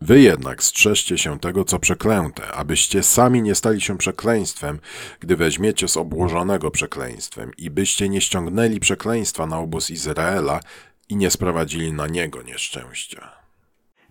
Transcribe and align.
Wy 0.00 0.20
jednak 0.20 0.62
strzeżcie 0.62 1.18
się 1.18 1.38
tego, 1.38 1.64
co 1.64 1.78
przeklęte, 1.78 2.52
abyście 2.52 3.02
sami 3.02 3.42
nie 3.42 3.54
stali 3.54 3.80
się 3.80 3.98
przekleństwem, 3.98 4.80
gdy 5.20 5.36
weźmiecie 5.36 5.88
z 5.88 5.96
obłożonego 5.96 6.70
przekleństwem 6.70 7.50
i 7.58 7.70
byście 7.70 8.08
nie 8.08 8.20
ściągnęli 8.20 8.80
przekleństwa 8.80 9.46
na 9.46 9.58
obóz 9.58 9.90
Izraela 9.90 10.60
i 11.08 11.16
nie 11.16 11.30
sprowadzili 11.30 11.92
na 11.92 12.06
niego 12.06 12.42
nieszczęścia. 12.42 13.32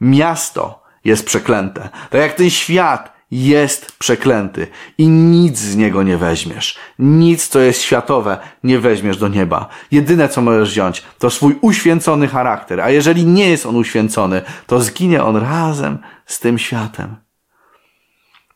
Miasto 0.01 0.83
jest 1.03 1.25
przeklęte. 1.25 1.89
Tak 2.09 2.21
jak 2.21 2.33
ten 2.33 2.49
świat 2.49 3.14
jest 3.43 3.97
przeklęty 3.97 4.67
i 4.97 5.07
nic 5.07 5.57
z 5.57 5.75
niego 5.75 6.03
nie 6.03 6.17
weźmiesz. 6.17 6.77
Nic, 6.99 7.47
co 7.47 7.59
jest 7.59 7.81
światowe, 7.81 8.37
nie 8.63 8.79
weźmiesz 8.79 9.17
do 9.17 9.27
nieba. 9.27 9.67
Jedyne, 9.91 10.29
co 10.29 10.41
możesz 10.41 10.69
wziąć, 10.69 11.03
to 11.19 11.29
swój 11.29 11.55
uświęcony 11.61 12.27
charakter, 12.27 12.81
a 12.81 12.89
jeżeli 12.89 13.25
nie 13.25 13.49
jest 13.49 13.65
on 13.65 13.75
uświęcony, 13.75 14.41
to 14.67 14.81
zginie 14.81 15.23
on 15.23 15.35
razem 15.35 15.97
z 16.25 16.39
tym 16.39 16.57
światem. 16.57 17.15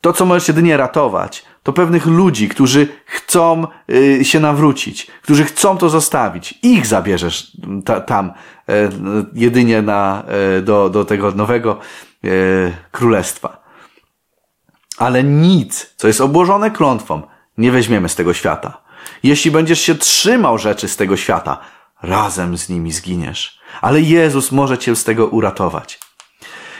To, 0.01 0.13
co 0.13 0.25
możesz 0.25 0.47
jedynie 0.47 0.77
ratować, 0.77 1.45
to 1.63 1.73
pewnych 1.73 2.05
ludzi, 2.05 2.49
którzy 2.49 2.87
chcą 3.05 3.67
y, 3.91 4.25
się 4.25 4.39
nawrócić, 4.39 5.07
którzy 5.21 5.45
chcą 5.45 5.77
to 5.77 5.89
zostawić. 5.89 6.59
Ich 6.63 6.85
zabierzesz 6.87 7.57
ta, 7.85 8.01
tam 8.01 8.31
y, 8.69 8.89
jedynie 9.33 9.81
na, 9.81 10.23
y, 10.57 10.61
do, 10.61 10.89
do 10.89 11.05
tego 11.05 11.31
nowego 11.31 11.79
y, 12.25 12.73
królestwa. 12.91 13.58
Ale 14.99 15.23
nic, 15.23 15.93
co 15.95 16.07
jest 16.07 16.21
obłożone 16.21 16.71
klątwą, 16.71 17.21
nie 17.57 17.71
weźmiemy 17.71 18.09
z 18.09 18.15
tego 18.15 18.33
świata. 18.33 18.81
Jeśli 19.23 19.51
będziesz 19.51 19.81
się 19.81 19.95
trzymał 19.95 20.57
rzeczy 20.57 20.87
z 20.87 20.97
tego 20.97 21.17
świata, 21.17 21.59
razem 22.01 22.57
z 22.57 22.69
nimi 22.69 22.91
zginiesz. 22.91 23.59
Ale 23.81 24.01
Jezus 24.01 24.51
może 24.51 24.77
cię 24.77 24.95
z 24.95 25.03
tego 25.03 25.27
uratować. 25.27 25.99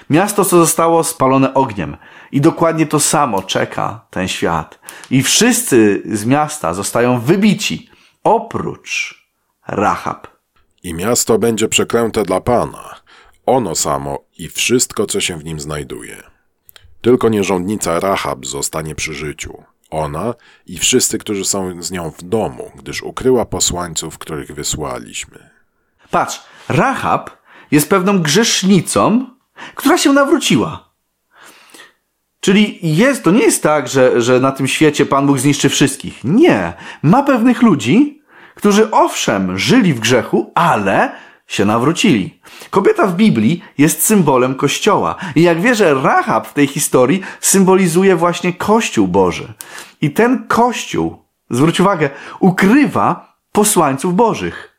Miasto, 0.09 0.45
co 0.45 0.57
zostało 0.57 1.03
spalone 1.03 1.53
ogniem. 1.53 1.97
I 2.31 2.41
dokładnie 2.41 2.85
to 2.85 2.99
samo 2.99 3.43
czeka 3.43 4.05
ten 4.09 4.27
świat. 4.27 4.79
I 5.11 5.23
wszyscy 5.23 6.01
z 6.05 6.25
miasta 6.25 6.73
zostają 6.73 7.19
wybici, 7.19 7.89
oprócz 8.23 9.23
Rahab. 9.67 10.27
I 10.83 10.93
miasto 10.93 11.37
będzie 11.37 11.67
przeklęte 11.67 12.23
dla 12.23 12.41
Pana, 12.41 12.95
ono 13.45 13.75
samo 13.75 14.19
i 14.37 14.47
wszystko, 14.47 15.05
co 15.05 15.21
się 15.21 15.37
w 15.37 15.43
nim 15.43 15.59
znajduje. 15.59 16.38
Tylko 17.01 17.29
nierządnica 17.29 17.99
Rahab 17.99 18.45
zostanie 18.45 18.95
przy 18.95 19.13
życiu. 19.13 19.63
Ona 19.89 20.33
i 20.65 20.77
wszyscy, 20.77 21.17
którzy 21.17 21.45
są 21.45 21.81
z 21.81 21.91
nią 21.91 22.11
w 22.17 22.23
domu, 22.23 22.71
gdyż 22.75 23.03
ukryła 23.03 23.45
posłańców, 23.45 24.17
których 24.17 24.51
wysłaliśmy. 24.51 25.49
Patrz, 26.11 26.41
Rahab 26.69 27.29
jest 27.71 27.89
pewną 27.89 28.19
grzesznicą, 28.19 29.25
która 29.75 29.97
się 29.97 30.13
nawróciła. 30.13 30.89
Czyli 32.39 32.79
jest, 32.81 33.23
to 33.23 33.31
nie 33.31 33.41
jest 33.41 33.63
tak, 33.63 33.87
że, 33.87 34.21
że 34.21 34.39
na 34.39 34.51
tym 34.51 34.67
świecie 34.67 35.05
Pan 35.05 35.27
Bóg 35.27 35.39
zniszczy 35.39 35.69
wszystkich. 35.69 36.23
Nie. 36.23 36.73
Ma 37.03 37.23
pewnych 37.23 37.61
ludzi, 37.61 38.21
którzy 38.55 38.91
owszem 38.91 39.57
żyli 39.57 39.93
w 39.93 39.99
grzechu, 39.99 40.51
ale 40.55 41.11
się 41.49 41.65
nawrócili. 41.65 42.39
Kobieta 42.69 43.07
w 43.07 43.15
Biblii 43.15 43.61
jest 43.77 44.05
symbolem 44.05 44.55
Kościoła. 44.55 45.15
I 45.35 45.41
jak 45.41 45.61
wierzę, 45.61 45.93
Rahab 45.93 46.47
w 46.47 46.53
tej 46.53 46.67
historii 46.67 47.21
symbolizuje 47.39 48.15
właśnie 48.15 48.53
Kościół 48.53 49.07
Boży. 49.07 49.53
I 50.01 50.11
ten 50.11 50.47
Kościół, 50.47 51.17
zwróć 51.49 51.79
uwagę, 51.79 52.09
ukrywa 52.39 53.35
posłańców 53.51 54.15
Bożych. 54.15 54.78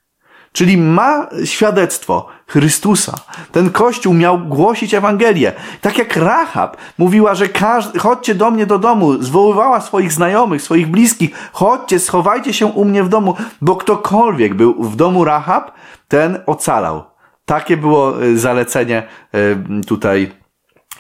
Czyli 0.52 0.76
ma 0.76 1.26
świadectwo 1.44 2.26
Chrystusa. 2.46 3.14
Ten 3.52 3.70
Kościół 3.70 4.14
miał 4.14 4.38
głosić 4.38 4.94
Ewangelię. 4.94 5.52
Tak 5.80 5.98
jak 5.98 6.16
Rahab 6.16 6.76
mówiła, 6.98 7.34
że 7.34 7.48
każdy, 7.48 7.98
chodźcie 7.98 8.34
do 8.34 8.50
mnie 8.50 8.66
do 8.66 8.78
domu, 8.78 9.22
zwoływała 9.22 9.80
swoich 9.80 10.12
znajomych, 10.12 10.62
swoich 10.62 10.90
bliskich, 10.90 11.30
chodźcie, 11.52 11.98
schowajcie 11.98 12.52
się 12.52 12.66
u 12.66 12.84
mnie 12.84 13.04
w 13.04 13.08
domu, 13.08 13.36
bo 13.60 13.76
ktokolwiek 13.76 14.54
był 14.54 14.84
w 14.84 14.96
domu 14.96 15.24
Rahab, 15.24 15.72
ten 16.08 16.38
ocalał. 16.46 17.04
Takie 17.44 17.76
było 17.76 18.22
y, 18.22 18.38
zalecenie 18.38 19.02
y, 19.34 19.84
tutaj 19.86 20.39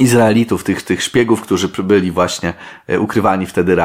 Izraelitów, 0.00 0.64
tych, 0.64 0.82
tych 0.82 1.02
szpiegów, 1.02 1.40
którzy 1.40 1.68
byli 1.68 2.10
właśnie 2.10 2.54
y, 2.90 3.00
ukrywani 3.00 3.46
wtedy 3.46 3.76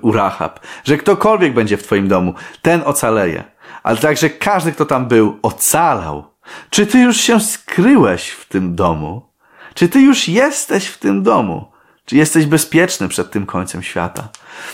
u 0.00 0.12
Rahab, 0.12 0.60
że 0.84 0.96
ktokolwiek 0.96 1.54
będzie 1.54 1.76
w 1.76 1.82
twoim 1.82 2.08
domu, 2.08 2.34
ten 2.62 2.82
ocaleje. 2.84 3.44
Ale 3.82 3.96
także 3.96 4.30
każdy, 4.30 4.72
kto 4.72 4.86
tam 4.86 5.08
był, 5.08 5.38
ocalał. 5.42 6.24
Czy 6.70 6.86
ty 6.86 6.98
już 6.98 7.16
się 7.16 7.40
skryłeś 7.40 8.30
w 8.30 8.48
tym 8.48 8.74
domu? 8.74 9.22
Czy 9.74 9.88
ty 9.88 10.00
już 10.00 10.28
jesteś 10.28 10.86
w 10.86 10.98
tym 10.98 11.22
domu? 11.22 11.72
Czy 12.04 12.16
jesteś 12.16 12.46
bezpieczny 12.46 13.08
przed 13.08 13.30
tym 13.30 13.46
końcem 13.46 13.82
świata? 13.82 14.28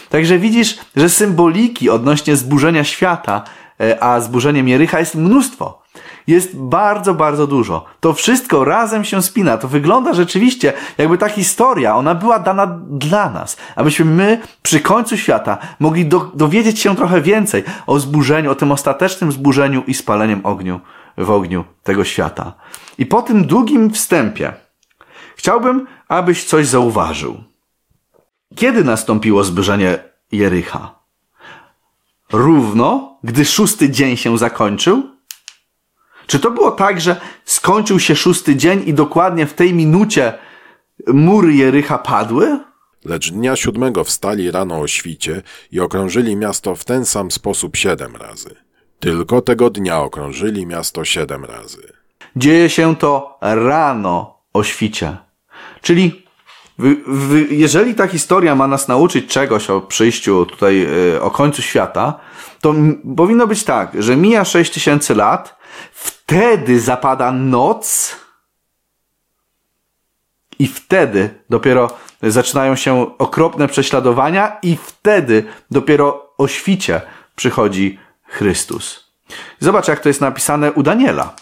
Także 0.08 0.38
widzisz, 0.38 0.78
że 0.96 1.08
symboliki 1.08 1.90
odnośnie 1.90 2.36
zburzenia 2.36 2.84
świata 2.84 3.44
E, 3.80 4.02
a 4.02 4.20
zburzeniem 4.20 4.68
Jericha 4.68 5.00
jest 5.00 5.14
mnóstwo. 5.14 5.77
Jest 6.26 6.56
bardzo, 6.56 7.14
bardzo 7.14 7.46
dużo. 7.46 7.84
To 8.00 8.12
wszystko 8.12 8.64
razem 8.64 9.04
się 9.04 9.22
spina. 9.22 9.58
To 9.58 9.68
wygląda 9.68 10.12
rzeczywiście, 10.12 10.72
jakby 10.98 11.18
ta 11.18 11.28
historia, 11.28 11.96
ona 11.96 12.14
była 12.14 12.38
dana 12.38 12.80
dla 12.90 13.30
nas, 13.30 13.56
abyśmy 13.76 14.04
my 14.04 14.40
przy 14.62 14.80
końcu 14.80 15.16
świata 15.16 15.58
mogli 15.80 16.06
do, 16.06 16.30
dowiedzieć 16.34 16.80
się 16.80 16.96
trochę 16.96 17.20
więcej 17.20 17.64
o 17.86 18.00
zburzeniu, 18.00 18.50
o 18.50 18.54
tym 18.54 18.72
ostatecznym 18.72 19.32
zburzeniu 19.32 19.82
i 19.86 19.94
spaleniem 19.94 20.40
ogniu 20.46 20.80
w 21.18 21.30
ogniu 21.30 21.64
tego 21.82 22.04
świata. 22.04 22.52
I 22.98 23.06
po 23.06 23.22
tym 23.22 23.46
długim 23.46 23.90
wstępie 23.90 24.52
chciałbym, 25.36 25.86
abyś 26.08 26.44
coś 26.44 26.66
zauważył. 26.66 27.36
Kiedy 28.56 28.84
nastąpiło 28.84 29.44
zburzenie 29.44 29.98
Jericha? 30.32 30.98
równo, 32.32 33.18
gdy 33.24 33.44
szósty 33.44 33.90
dzień 33.90 34.16
się 34.16 34.38
zakończył? 34.38 35.17
Czy 36.28 36.38
to 36.38 36.50
było 36.50 36.70
tak, 36.70 37.00
że 37.00 37.20
skończył 37.44 38.00
się 38.00 38.16
szósty 38.16 38.56
dzień 38.56 38.82
i 38.86 38.94
dokładnie 38.94 39.46
w 39.46 39.54
tej 39.54 39.74
minucie 39.74 40.32
mury 41.06 41.54
Jericha 41.54 41.98
padły? 41.98 42.58
Lecz 43.04 43.32
dnia 43.32 43.56
siódmego 43.56 44.04
wstali 44.04 44.50
rano 44.50 44.80
o 44.80 44.86
świcie 44.86 45.42
i 45.72 45.80
okrążyli 45.80 46.36
miasto 46.36 46.74
w 46.74 46.84
ten 46.84 47.04
sam 47.04 47.30
sposób 47.30 47.76
siedem 47.76 48.16
razy. 48.16 48.54
Tylko 49.00 49.40
tego 49.40 49.70
dnia 49.70 50.00
okrążyli 50.00 50.66
miasto 50.66 51.04
siedem 51.04 51.44
razy. 51.44 51.92
Dzieje 52.36 52.70
się 52.70 52.96
to 52.96 53.38
rano 53.40 54.38
o 54.52 54.64
świcie. 54.64 55.16
Czyli 55.82 56.26
jeżeli 57.50 57.94
ta 57.94 58.06
historia 58.06 58.54
ma 58.54 58.66
nas 58.66 58.88
nauczyć 58.88 59.26
czegoś 59.26 59.70
o 59.70 59.80
przyjściu 59.80 60.46
tutaj, 60.46 60.86
e, 61.14 61.22
o 61.22 61.30
końcu 61.30 61.62
świata, 61.62 62.20
to 62.60 62.74
powinno 63.16 63.46
być 63.46 63.64
tak, 63.64 64.02
że 64.02 64.16
mija 64.16 64.44
6 64.44 64.72
tysięcy 64.72 65.14
lat, 65.14 65.58
wtedy 66.28 66.80
zapada 66.80 67.32
noc 67.32 68.16
i 70.58 70.66
wtedy 70.66 71.30
dopiero 71.50 71.98
zaczynają 72.22 72.76
się 72.76 73.18
okropne 73.18 73.68
prześladowania 73.68 74.58
i 74.62 74.76
wtedy 74.76 75.44
dopiero 75.70 76.34
o 76.38 76.48
świcie 76.48 77.00
przychodzi 77.36 77.98
Chrystus. 78.24 79.04
Zobacz, 79.60 79.88
jak 79.88 80.00
to 80.00 80.08
jest 80.08 80.20
napisane 80.20 80.72
u 80.72 80.82
Daniela. 80.82 81.36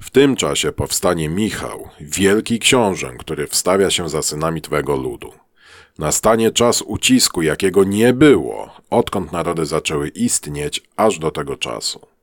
W 0.00 0.10
tym 0.10 0.36
czasie 0.36 0.72
powstanie 0.72 1.28
Michał, 1.28 1.88
wielki 2.00 2.58
książę, 2.58 3.12
który 3.18 3.46
wstawia 3.46 3.90
się 3.90 4.08
za 4.08 4.22
synami 4.22 4.62
Twego 4.62 4.96
ludu. 4.96 5.32
Nastanie 5.98 6.50
czas 6.50 6.82
ucisku, 6.82 7.42
jakiego 7.42 7.84
nie 7.84 8.12
było, 8.12 8.70
odkąd 8.90 9.32
narody 9.32 9.66
zaczęły 9.66 10.08
istnieć, 10.08 10.82
aż 10.96 11.18
do 11.18 11.30
tego 11.30 11.56
czasu. 11.56 12.17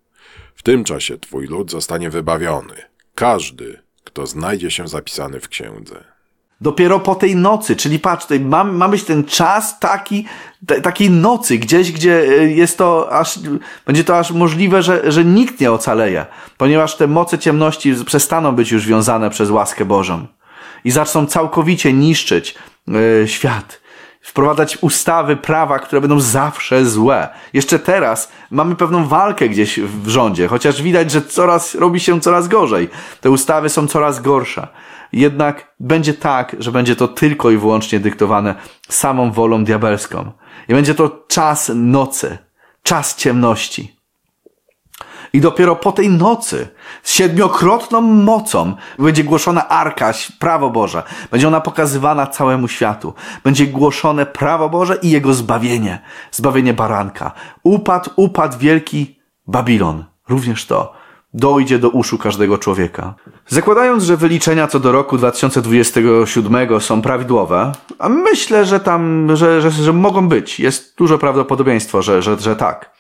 Tym 0.66 0.84
czasie 0.84 1.18
Twój 1.18 1.48
lud 1.48 1.72
zostanie 1.72 2.10
wybawiony, 2.10 2.74
każdy, 3.16 3.80
kto 4.04 4.28
znajdzie 4.28 4.72
się 4.72 4.88
zapisany 4.88 5.40
w 5.40 5.50
księdze. 5.50 6.04
Dopiero 6.62 7.00
po 7.00 7.16
tej 7.16 7.36
nocy, 7.36 7.76
czyli 7.76 8.00
patrz, 8.00 8.24
tutaj 8.24 8.40
ma, 8.40 8.64
ma 8.64 8.90
być 8.90 9.04
ten 9.04 9.24
czas 9.24 9.80
taki, 9.80 10.26
t- 10.68 10.82
takiej 10.82 11.10
nocy, 11.10 11.58
gdzieś, 11.58 11.92
gdzie 11.92 12.20
e, 12.20 12.48
jest 12.48 12.78
to 12.78 13.12
aż, 13.12 13.40
będzie 13.86 14.04
to 14.04 14.18
aż 14.18 14.32
możliwe, 14.32 14.84
że, 14.84 15.12
że 15.12 15.26
nikt 15.26 15.60
nie 15.60 15.72
ocaleje, 15.72 16.26
ponieważ 16.58 16.96
te 16.96 17.08
moce 17.08 17.40
ciemności 17.40 17.94
przestaną 18.06 18.52
być 18.52 18.72
już 18.72 18.88
wiązane 18.88 19.30
przez 19.30 19.50
łaskę 19.50 19.86
Bożą 19.86 20.28
i 20.84 20.92
zaczną 20.92 21.26
całkowicie 21.26 21.94
niszczyć 21.94 22.56
yy, 22.88 23.28
świat. 23.28 23.82
Wprowadzać 24.26 24.78
ustawy, 24.82 25.36
prawa, 25.36 25.80
które 25.80 26.02
będą 26.02 26.20
zawsze 26.20 26.86
złe. 26.86 27.30
Jeszcze 27.54 27.80
teraz 27.80 28.32
mamy 28.52 28.76
pewną 28.76 29.08
walkę 29.08 29.50
gdzieś 29.50 29.80
w 29.80 30.08
rządzie, 30.08 30.48
chociaż 30.48 30.82
widać, 30.82 31.12
że 31.12 31.22
coraz 31.22 31.76
robi 31.76 32.00
się 32.00 32.22
coraz 32.22 32.48
gorzej. 32.48 32.90
Te 33.22 33.32
ustawy 33.32 33.70
są 33.70 33.88
coraz 33.88 34.22
gorsze 34.22 34.68
jednak 35.16 35.74
będzie 35.80 36.14
tak, 36.14 36.56
że 36.60 36.72
będzie 36.72 36.96
to 36.96 37.08
tylko 37.08 37.52
i 37.52 37.58
wyłącznie 37.58 38.00
dyktowane 38.00 38.56
samą 38.90 39.32
wolą 39.32 39.64
diabelską. 39.64 40.32
I 40.68 40.74
będzie 40.74 40.96
to 40.96 41.26
czas 41.28 41.72
nocy, 41.76 42.38
czas 42.84 43.16
ciemności. 43.16 43.95
I 45.34 45.42
dopiero 45.42 45.76
po 45.76 45.92
tej 45.92 46.10
nocy, 46.10 46.68
z 47.04 47.12
siedmiokrotną 47.12 48.02
mocą, 48.02 48.74
będzie 49.00 49.24
głoszona 49.24 49.70
Arka, 49.70 50.12
prawo 50.40 50.70
Boże. 50.70 51.04
Będzie 51.32 51.48
ona 51.48 51.62
pokazywana 51.62 52.28
całemu 52.28 52.68
światu. 52.68 53.14
Będzie 53.44 53.68
głoszone 53.68 54.26
prawo 54.26 54.70
Boże 54.70 54.98
i 55.02 55.10
jego 55.10 55.34
zbawienie. 55.34 56.02
Zbawienie 56.32 56.74
baranka. 56.74 57.32
Upadł, 57.64 58.10
upadł 58.16 58.58
wielki 58.58 59.20
Babilon. 59.48 60.06
Również 60.30 60.66
to 60.66 61.06
dojdzie 61.36 61.80
do 61.80 61.90
uszu 61.90 62.18
każdego 62.18 62.58
człowieka. 62.58 63.14
Zakładając, 63.48 64.04
że 64.04 64.18
wyliczenia 64.18 64.68
co 64.68 64.80
do 64.80 64.92
roku 64.92 65.18
2027 65.18 66.82
są 66.82 67.02
prawidłowe, 67.02 67.72
a 68.00 68.10
myślę, 68.10 68.66
że 68.66 68.80
tam, 68.80 69.30
że, 69.36 69.62
że, 69.62 69.72
że 69.72 69.94
mogą 69.94 70.28
być, 70.28 70.60
jest 70.60 70.98
duże 70.98 71.18
prawdopodobieństwo, 71.18 72.02
że, 72.02 72.22
że, 72.22 72.40
że 72.40 72.56
tak, 72.56 72.92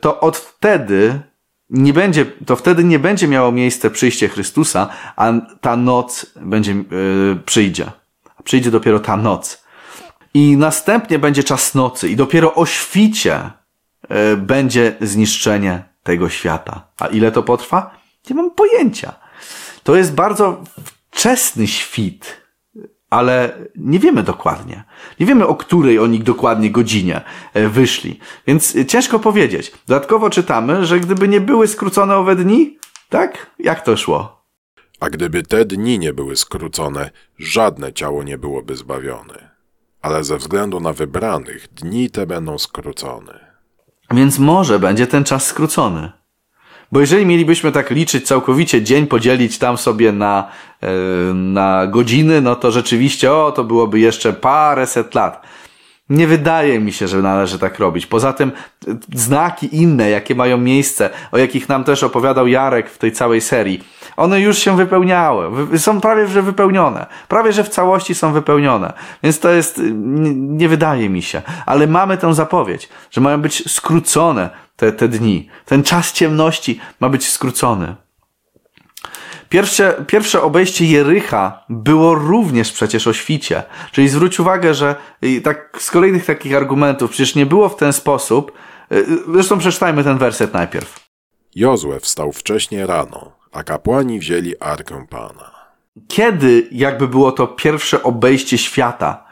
to 0.00 0.20
od 0.20 0.36
wtedy 0.36 1.20
nie 1.72 1.92
będzie, 1.92 2.26
to 2.46 2.56
wtedy 2.56 2.84
nie 2.84 2.98
będzie 2.98 3.28
miało 3.28 3.52
miejsce 3.52 3.90
przyjście 3.90 4.28
Chrystusa, 4.28 4.88
a 5.16 5.32
ta 5.60 5.76
noc 5.76 6.26
będzie, 6.36 6.72
yy, 6.72 7.38
przyjdzie. 7.46 7.90
Przyjdzie 8.44 8.70
dopiero 8.70 9.00
ta 9.00 9.16
noc. 9.16 9.64
I 10.34 10.56
następnie 10.56 11.18
będzie 11.18 11.44
czas 11.44 11.74
nocy 11.74 12.08
i 12.08 12.16
dopiero 12.16 12.54
o 12.54 12.66
świcie 12.66 13.50
yy, 14.10 14.36
będzie 14.36 14.96
zniszczenie 15.00 15.82
tego 16.02 16.28
świata. 16.28 16.88
A 16.98 17.06
ile 17.06 17.32
to 17.32 17.42
potrwa? 17.42 17.90
Nie 18.30 18.36
mam 18.36 18.50
pojęcia. 18.50 19.14
To 19.82 19.96
jest 19.96 20.14
bardzo 20.14 20.64
wczesny 21.10 21.66
świt, 21.66 22.41
ale 23.12 23.58
nie 23.76 23.98
wiemy 23.98 24.22
dokładnie. 24.22 24.84
Nie 25.20 25.26
wiemy, 25.26 25.46
o 25.46 25.54
której 25.54 25.98
oni 25.98 26.20
dokładnie 26.20 26.70
godzinie 26.70 27.20
e, 27.54 27.68
wyszli. 27.68 28.20
Więc 28.46 28.76
ciężko 28.86 29.18
powiedzieć. 29.18 29.72
Dodatkowo 29.86 30.30
czytamy, 30.30 30.86
że 30.86 31.00
gdyby 31.00 31.28
nie 31.28 31.40
były 31.40 31.68
skrócone 31.68 32.16
owe 32.16 32.36
dni, 32.36 32.78
tak? 33.08 33.50
Jak 33.58 33.84
to 33.84 33.96
szło? 33.96 34.44
A 35.00 35.10
gdyby 35.10 35.42
te 35.42 35.64
dni 35.64 35.98
nie 35.98 36.12
były 36.12 36.36
skrócone, 36.36 37.10
żadne 37.38 37.92
ciało 37.92 38.22
nie 38.22 38.38
byłoby 38.38 38.76
zbawione. 38.76 39.50
Ale 40.02 40.24
ze 40.24 40.36
względu 40.36 40.80
na 40.80 40.92
wybranych, 40.92 41.68
dni 41.74 42.10
te 42.10 42.26
będą 42.26 42.58
skrócone. 42.58 43.52
Więc 44.10 44.38
może 44.38 44.78
będzie 44.78 45.06
ten 45.06 45.24
czas 45.24 45.46
skrócony. 45.46 46.12
Bo 46.92 47.00
jeżeli 47.00 47.26
mielibyśmy 47.26 47.72
tak 47.72 47.90
liczyć 47.90 48.26
całkowicie, 48.26 48.82
dzień 48.82 49.06
podzielić 49.06 49.58
tam 49.58 49.78
sobie 49.78 50.12
na, 50.12 50.48
yy, 50.82 50.88
na 51.34 51.86
godziny, 51.86 52.40
no 52.40 52.56
to 52.56 52.70
rzeczywiście, 52.70 53.32
o, 53.32 53.52
to 53.52 53.64
byłoby 53.64 54.00
jeszcze 54.00 54.32
parę 54.32 54.86
set 54.86 55.14
lat. 55.14 55.42
Nie 56.08 56.26
wydaje 56.26 56.80
mi 56.80 56.92
się, 56.92 57.08
że 57.08 57.22
należy 57.22 57.58
tak 57.58 57.78
robić. 57.78 58.06
Poza 58.06 58.32
tym 58.32 58.52
znaki 59.14 59.76
inne, 59.76 60.10
jakie 60.10 60.34
mają 60.34 60.58
miejsce, 60.58 61.10
o 61.32 61.38
jakich 61.38 61.68
nam 61.68 61.84
też 61.84 62.02
opowiadał 62.02 62.46
Jarek 62.46 62.90
w 62.90 62.98
tej 62.98 63.12
całej 63.12 63.40
serii, 63.40 63.84
one 64.16 64.40
już 64.40 64.58
się 64.58 64.76
wypełniały. 64.76 65.78
Są 65.78 66.00
prawie 66.00 66.26
że 66.26 66.42
wypełnione. 66.42 67.06
Prawie 67.28 67.52
że 67.52 67.64
w 67.64 67.68
całości 67.68 68.14
są 68.14 68.32
wypełnione. 68.32 68.92
Więc 69.22 69.40
to 69.40 69.50
jest, 69.50 69.80
nie, 69.94 70.34
nie 70.34 70.68
wydaje 70.68 71.10
mi 71.10 71.22
się. 71.22 71.42
Ale 71.66 71.86
mamy 71.86 72.16
tę 72.16 72.34
zapowiedź, 72.34 72.88
że 73.10 73.20
mają 73.20 73.40
być 73.40 73.72
skrócone 73.72 74.50
te, 74.82 74.92
te 74.92 75.08
dni. 75.08 75.48
Ten 75.64 75.82
czas 75.82 76.12
ciemności 76.12 76.80
ma 77.00 77.08
być 77.08 77.28
skrócony. 77.28 77.96
Pierwsze, 79.48 80.04
pierwsze 80.06 80.42
obejście 80.42 80.86
Jericha 80.86 81.64
było 81.68 82.14
również 82.14 82.72
przecież 82.72 83.06
o 83.06 83.12
świcie. 83.12 83.62
Czyli 83.92 84.08
zwróć 84.08 84.40
uwagę, 84.40 84.74
że 84.74 84.96
tak 85.44 85.76
z 85.78 85.90
kolejnych 85.90 86.24
takich 86.24 86.56
argumentów 86.56 87.10
przecież 87.10 87.34
nie 87.34 87.46
było 87.46 87.68
w 87.68 87.76
ten 87.76 87.92
sposób. 87.92 88.52
Y, 88.92 89.06
zresztą 89.32 89.58
przeczytajmy 89.58 90.04
ten 90.04 90.18
werset 90.18 90.54
najpierw. 90.54 91.00
Jozue 91.54 92.00
wstał 92.00 92.32
wcześnie 92.32 92.86
rano, 92.86 93.32
a 93.52 93.62
kapłani 93.62 94.18
wzięli 94.18 94.58
Arkę 94.60 95.06
Pana. 95.10 95.50
Kiedy 96.08 96.68
jakby 96.72 97.08
było 97.08 97.32
to 97.32 97.46
pierwsze 97.46 98.02
obejście 98.02 98.58
świata? 98.58 99.24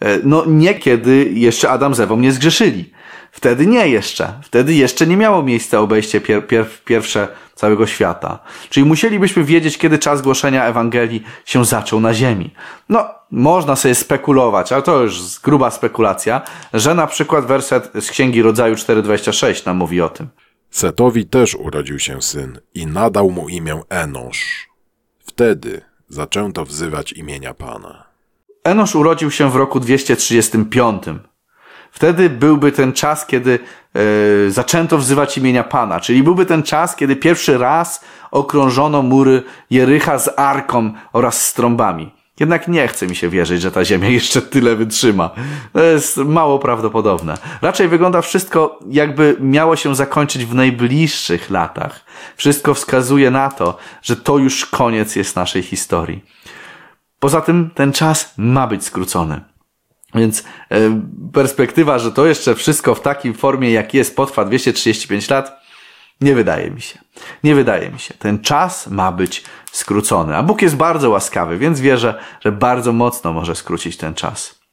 E, 0.00 0.18
no 0.24 0.44
nie 0.46 0.74
kiedy 0.74 1.30
jeszcze 1.34 1.70
Adam 1.70 1.94
z 1.94 2.00
Ewą 2.00 2.16
nie 2.16 2.32
zgrzeszyli. 2.32 2.93
Wtedy 3.34 3.66
nie 3.66 3.88
jeszcze. 3.88 4.32
Wtedy 4.42 4.74
jeszcze 4.74 5.06
nie 5.06 5.16
miało 5.16 5.42
miejsca 5.42 5.80
obejście 5.80 6.20
pier 6.20 6.46
pier 6.46 6.66
pierwsze 6.84 7.28
całego 7.54 7.86
świata. 7.86 8.38
Czyli 8.70 8.86
musielibyśmy 8.86 9.44
wiedzieć, 9.44 9.78
kiedy 9.78 9.98
czas 9.98 10.22
głoszenia 10.22 10.64
Ewangelii 10.64 11.22
się 11.44 11.64
zaczął 11.64 12.00
na 12.00 12.14
ziemi. 12.14 12.50
No, 12.88 13.08
można 13.30 13.76
sobie 13.76 13.94
spekulować, 13.94 14.72
ale 14.72 14.82
to 14.82 15.02
już 15.02 15.40
gruba 15.40 15.70
spekulacja, 15.70 16.42
że 16.74 16.94
na 16.94 17.06
przykład 17.06 17.46
werset 17.46 17.90
z 18.00 18.10
Księgi 18.10 18.42
Rodzaju 18.42 18.74
4.26 18.74 19.66
nam 19.66 19.76
mówi 19.76 20.00
o 20.00 20.08
tym. 20.08 20.28
Setowi 20.70 21.26
też 21.26 21.54
urodził 21.54 21.98
się 21.98 22.22
syn 22.22 22.58
i 22.74 22.86
nadał 22.86 23.30
mu 23.30 23.48
imię 23.48 23.80
Enosz. 23.88 24.68
Wtedy 25.18 25.80
zaczęto 26.08 26.64
wzywać 26.64 27.12
imienia 27.12 27.54
Pana. 27.54 28.04
Enosz 28.64 28.94
urodził 28.94 29.30
się 29.30 29.50
w 29.50 29.56
roku 29.56 29.80
235. 29.80 31.02
Wtedy 31.94 32.30
byłby 32.30 32.72
ten 32.72 32.92
czas, 32.92 33.26
kiedy 33.26 33.58
e, 34.48 34.50
zaczęto 34.50 34.98
wzywać 34.98 35.38
imienia 35.38 35.64
Pana, 35.64 36.00
czyli 36.00 36.22
byłby 36.22 36.46
ten 36.46 36.62
czas, 36.62 36.96
kiedy 36.96 37.16
pierwszy 37.16 37.58
raz 37.58 38.04
okrążono 38.30 39.02
mury 39.02 39.42
Jericha 39.70 40.18
z 40.18 40.38
arką 40.38 40.92
oraz 41.12 41.44
z 41.48 41.54
trąbami. 41.54 42.10
Jednak 42.40 42.68
nie 42.68 42.88
chce 42.88 43.06
mi 43.06 43.16
się 43.16 43.28
wierzyć, 43.28 43.62
że 43.62 43.72
ta 43.72 43.84
ziemia 43.84 44.08
jeszcze 44.18 44.42
tyle 44.42 44.76
wytrzyma. 44.76 45.30
To 45.72 45.82
jest 45.82 46.16
mało 46.16 46.58
prawdopodobne. 46.58 47.38
Raczej 47.62 47.88
wygląda 47.88 48.22
wszystko, 48.22 48.78
jakby 48.90 49.36
miało 49.40 49.76
się 49.76 49.94
zakończyć 49.94 50.44
w 50.44 50.54
najbliższych 50.54 51.50
latach. 51.50 52.04
Wszystko 52.36 52.74
wskazuje 52.74 53.30
na 53.30 53.50
to, 53.50 53.76
że 54.02 54.16
to 54.16 54.38
już 54.38 54.66
koniec 54.66 55.16
jest 55.16 55.36
naszej 55.36 55.62
historii. 55.62 56.24
Poza 57.18 57.40
tym 57.40 57.70
ten 57.74 57.92
czas 57.92 58.34
ma 58.36 58.66
być 58.66 58.84
skrócony. 58.84 59.53
Więc 60.14 60.44
e, 60.70 61.00
perspektywa, 61.32 61.98
że 61.98 62.12
to 62.12 62.26
jeszcze 62.26 62.54
wszystko 62.54 62.94
w 62.94 63.00
takiej 63.00 63.34
formie, 63.34 63.70
jak 63.70 63.94
jest, 63.94 64.16
potrwa 64.16 64.44
235 64.44 65.30
lat, 65.30 65.64
nie 66.20 66.34
wydaje 66.34 66.70
mi 66.70 66.80
się. 66.80 66.98
Nie 67.44 67.54
wydaje 67.54 67.90
mi 67.90 67.98
się. 67.98 68.14
Ten 68.14 68.38
czas 68.38 68.86
ma 68.86 69.12
być 69.12 69.44
skrócony. 69.72 70.36
A 70.36 70.42
Bóg 70.42 70.62
jest 70.62 70.76
bardzo 70.76 71.10
łaskawy, 71.10 71.58
więc 71.58 71.80
wierzę, 71.80 72.20
że 72.40 72.52
bardzo 72.52 72.92
mocno 72.92 73.32
może 73.32 73.54
skrócić 73.54 73.96
ten 73.96 74.14
czas. 74.14 74.64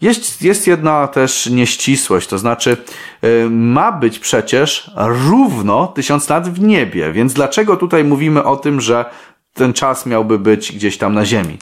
Jest, 0.00 0.42
jest 0.42 0.66
jedna 0.66 1.08
też 1.08 1.46
nieścisłość, 1.46 2.28
to 2.28 2.38
znaczy 2.38 2.76
yy, 3.22 3.50
ma 3.50 3.92
być 3.92 4.18
przecież 4.18 4.90
równo 4.96 5.86
tysiąc 5.86 6.28
lat 6.28 6.48
w 6.48 6.60
niebie, 6.60 7.12
więc 7.12 7.32
dlaczego 7.32 7.76
tutaj 7.76 8.04
mówimy 8.04 8.44
o 8.44 8.56
tym, 8.56 8.80
że 8.80 9.04
ten 9.54 9.72
czas 9.72 10.06
miałby 10.06 10.38
być 10.38 10.72
gdzieś 10.72 10.98
tam 10.98 11.14
na 11.14 11.24
ziemi? 11.24 11.58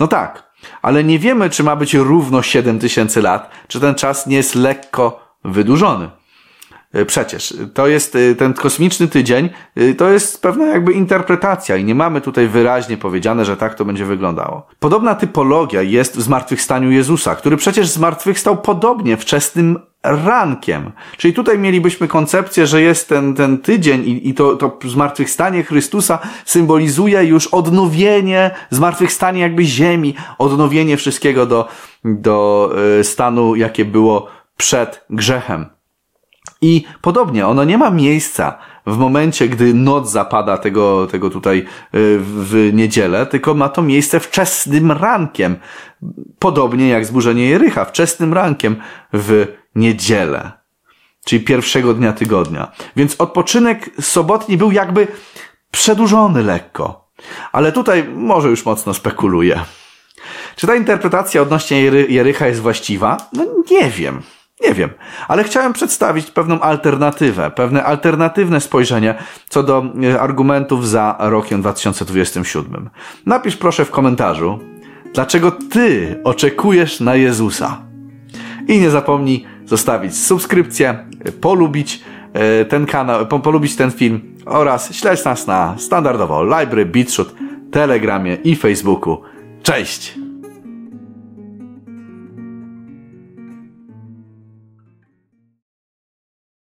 No 0.00 0.08
tak, 0.08 0.53
ale 0.82 1.04
nie 1.04 1.18
wiemy, 1.18 1.50
czy 1.50 1.62
ma 1.62 1.76
być 1.76 1.94
równo 1.94 2.42
7 2.42 2.78
tysięcy 2.78 3.22
lat, 3.22 3.50
czy 3.68 3.80
ten 3.80 3.94
czas 3.94 4.26
nie 4.26 4.36
jest 4.36 4.54
lekko 4.54 5.34
wydłużony. 5.44 6.08
E, 6.94 7.04
przecież 7.04 7.54
to 7.74 7.86
jest 7.86 8.16
e, 8.16 8.34
ten 8.34 8.52
kosmiczny 8.52 9.08
tydzień, 9.08 9.50
e, 9.76 9.94
to 9.94 10.10
jest 10.10 10.42
pewna 10.42 10.66
jakby 10.66 10.92
interpretacja 10.92 11.76
i 11.76 11.84
nie 11.84 11.94
mamy 11.94 12.20
tutaj 12.20 12.48
wyraźnie 12.48 12.96
powiedziane, 12.96 13.44
że 13.44 13.56
tak 13.56 13.74
to 13.74 13.84
będzie 13.84 14.04
wyglądało. 14.04 14.66
Podobna 14.78 15.14
typologia 15.14 15.82
jest 15.82 16.16
w 16.16 16.22
zmartwychwstaniu 16.22 16.90
Jezusa, 16.90 17.34
który 17.34 17.56
przecież 17.56 17.88
zmartwychwstał 17.88 18.56
podobnie 18.56 19.16
wczesnym 19.16 19.78
rankiem. 20.04 20.92
Czyli 21.16 21.34
tutaj 21.34 21.58
mielibyśmy 21.58 22.08
koncepcję, 22.08 22.66
że 22.66 22.82
jest 22.82 23.08
ten, 23.08 23.34
ten 23.34 23.58
tydzień 23.58 24.02
i, 24.02 24.28
i 24.28 24.34
to, 24.34 24.56
to 24.56 24.78
zmartwychwstanie 24.84 25.62
Chrystusa 25.62 26.18
symbolizuje 26.44 27.24
już 27.24 27.46
odnowienie, 27.46 28.50
zmartwychwstanie 28.70 29.40
jakby 29.40 29.64
ziemi, 29.64 30.14
odnowienie 30.38 30.96
wszystkiego 30.96 31.46
do, 31.46 31.68
do 32.04 32.70
stanu, 33.02 33.56
jakie 33.56 33.84
było 33.84 34.28
przed 34.56 35.04
grzechem. 35.10 35.66
I 36.60 36.84
podobnie, 37.00 37.46
ono 37.46 37.64
nie 37.64 37.78
ma 37.78 37.90
miejsca 37.90 38.58
w 38.86 38.96
momencie, 38.96 39.48
gdy 39.48 39.74
noc 39.74 40.10
zapada 40.10 40.58
tego, 40.58 41.06
tego 41.06 41.30
tutaj 41.30 41.58
y, 41.58 41.64
w 42.20 42.70
niedzielę, 42.72 43.26
tylko 43.26 43.54
ma 43.54 43.68
to 43.68 43.82
miejsce 43.82 44.20
wczesnym 44.20 44.92
rankiem. 44.92 45.56
Podobnie 46.38 46.88
jak 46.88 47.06
zburzenie 47.06 47.46
Jerycha, 47.46 47.84
wczesnym 47.84 48.32
rankiem 48.32 48.76
w 49.12 49.46
niedzielę. 49.74 50.52
Czyli 51.24 51.44
pierwszego 51.44 51.94
dnia 51.94 52.12
tygodnia. 52.12 52.72
Więc 52.96 53.20
odpoczynek 53.20 53.90
sobotni 54.00 54.56
był 54.56 54.72
jakby 54.72 55.06
przedłużony 55.70 56.42
lekko. 56.42 57.10
Ale 57.52 57.72
tutaj 57.72 58.08
może 58.14 58.48
już 58.48 58.64
mocno 58.64 58.94
spekuluję. 58.94 59.64
Czy 60.56 60.66
ta 60.66 60.74
interpretacja 60.74 61.42
odnośnie 61.42 61.82
Jerycha 62.08 62.46
jest 62.46 62.60
właściwa? 62.60 63.16
No 63.32 63.44
nie 63.70 63.90
wiem. 63.90 64.22
Nie 64.60 64.74
wiem, 64.74 64.90
ale 65.28 65.44
chciałem 65.44 65.72
przedstawić 65.72 66.30
pewną 66.30 66.60
alternatywę, 66.60 67.50
pewne 67.50 67.84
alternatywne 67.84 68.60
spojrzenie 68.60 69.14
co 69.48 69.62
do 69.62 69.84
e, 70.02 70.20
argumentów 70.20 70.88
za 70.88 71.16
rokiem 71.18 71.60
2027. 71.60 72.90
Napisz 73.26 73.56
proszę 73.56 73.84
w 73.84 73.90
komentarzu, 73.90 74.58
dlaczego 75.14 75.50
ty 75.50 76.20
oczekujesz 76.24 77.00
na 77.00 77.14
Jezusa. 77.14 77.82
I 78.68 78.80
nie 78.80 78.90
zapomnij 78.90 79.46
zostawić 79.66 80.16
subskrypcję, 80.16 80.98
polubić 81.40 82.02
e, 82.32 82.64
ten 82.64 82.86
kanał, 82.86 83.26
po, 83.26 83.40
polubić 83.40 83.76
ten 83.76 83.90
film 83.90 84.20
oraz 84.46 84.94
śledź 84.94 85.24
nas 85.24 85.46
na 85.46 85.74
standardowo 85.78 86.44
Library, 86.44 86.86
Beatshoot, 86.86 87.34
Telegramie 87.70 88.34
i 88.44 88.56
Facebooku. 88.56 89.22
Cześć! 89.62 90.23